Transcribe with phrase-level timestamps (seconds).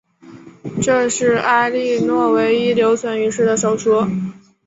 [0.81, 4.03] 这是埃莉诺唯一留存于世的手书。